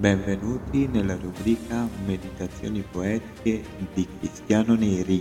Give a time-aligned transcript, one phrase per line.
[0.00, 3.62] Benvenuti nella rubrica Meditazioni poetiche
[3.92, 5.16] di Cristiano Neri.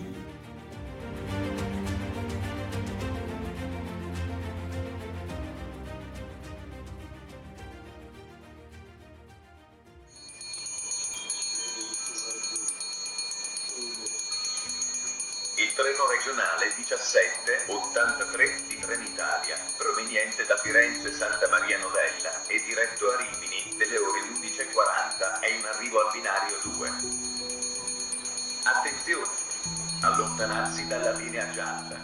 [15.55, 22.08] Il treno regionale 1783 di Trenitalia, proveniente da Firenze Santa Maria Novella
[30.01, 31.97] Allontanarsi dalla linea gialla.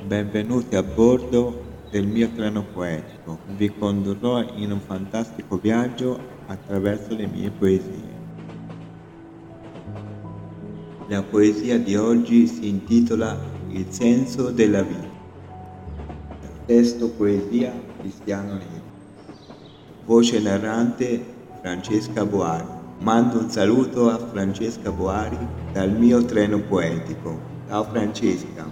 [0.00, 3.42] Benvenuti a bordo del mio treno poetico.
[3.44, 8.19] Vi condurrò in un fantastico viaggio attraverso le mie poesie.
[11.10, 13.36] La poesia di oggi si intitola
[13.70, 15.08] Il senso della vita.
[16.66, 18.80] Testo poesia Cristiano Neri.
[20.04, 21.20] Voce narrante
[21.60, 22.64] Francesca Boari.
[23.00, 25.36] Mando un saluto a Francesca Boari
[25.72, 27.40] dal mio treno poetico.
[27.66, 28.70] Ciao Francesca.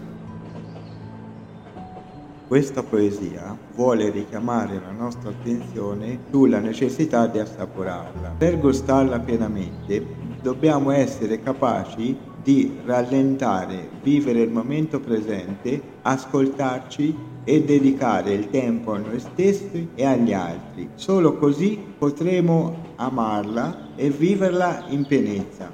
[2.46, 8.36] Questa poesia vuole richiamare la nostra attenzione sulla necessità di assaporarla.
[8.38, 10.06] Per gustarla pienamente
[10.40, 18.96] dobbiamo essere capaci di rallentare, vivere il momento presente, ascoltarci e dedicare il tempo a
[18.96, 20.88] noi stessi e agli altri.
[20.94, 25.70] Solo così potremo amarla e viverla in pienezza.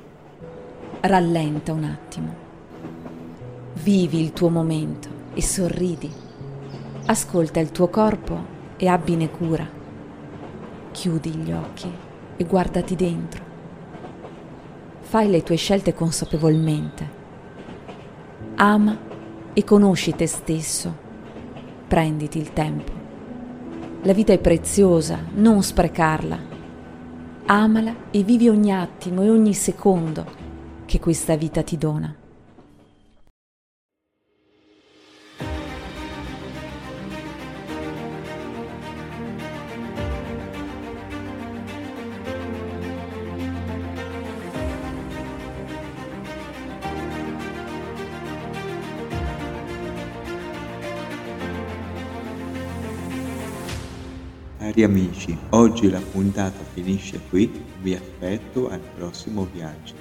[1.02, 2.34] Rallenta un attimo.
[3.74, 6.10] Vivi il tuo momento e sorridi.
[7.06, 8.36] Ascolta il tuo corpo
[8.76, 9.68] e abbine cura.
[10.90, 11.88] Chiudi gli occhi
[12.36, 13.53] e guardati dentro.
[15.14, 17.08] Fai le tue scelte consapevolmente.
[18.56, 18.98] Ama
[19.52, 20.92] e conosci te stesso.
[21.86, 22.90] Prenditi il tempo.
[24.02, 26.36] La vita è preziosa, non sprecarla.
[27.46, 30.26] Amala e vivi ogni attimo e ogni secondo
[30.84, 32.23] che questa vita ti dona.
[54.64, 57.52] Cari amici, oggi la puntata finisce qui,
[57.82, 59.92] vi aspetto al prossimo viaggio.